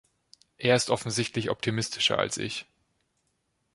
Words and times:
Er 0.57 0.75
ist 0.75 0.89
offensichtlich 0.89 1.51
optimistischer 1.51 2.17
als 2.17 2.37
ich. 2.39 2.65